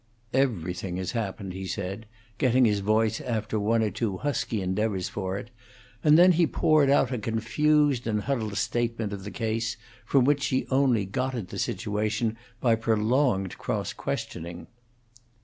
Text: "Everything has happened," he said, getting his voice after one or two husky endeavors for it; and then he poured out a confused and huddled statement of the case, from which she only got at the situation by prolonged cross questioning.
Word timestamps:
"Everything 0.33 0.97
has 0.97 1.11
happened," 1.11 1.53
he 1.53 1.67
said, 1.67 2.07
getting 2.39 2.65
his 2.65 2.79
voice 2.79 3.21
after 3.21 3.59
one 3.59 3.83
or 3.83 3.91
two 3.91 4.17
husky 4.17 4.59
endeavors 4.59 5.07
for 5.09 5.37
it; 5.37 5.51
and 6.03 6.17
then 6.17 6.31
he 6.31 6.47
poured 6.47 6.89
out 6.89 7.11
a 7.11 7.19
confused 7.19 8.07
and 8.07 8.21
huddled 8.21 8.57
statement 8.57 9.13
of 9.13 9.25
the 9.25 9.29
case, 9.29 9.77
from 10.03 10.25
which 10.25 10.41
she 10.41 10.65
only 10.71 11.05
got 11.05 11.35
at 11.35 11.49
the 11.49 11.59
situation 11.59 12.35
by 12.59 12.73
prolonged 12.73 13.59
cross 13.59 13.93
questioning. 13.93 14.65